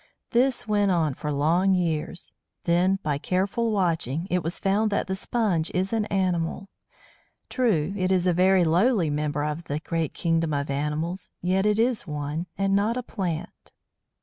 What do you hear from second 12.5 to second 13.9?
and not a plant.